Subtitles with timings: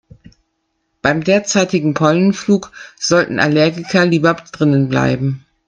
[1.03, 5.45] Beim derzeitigen Pollenflug sollten Allergiker lieber drinnen bleiben.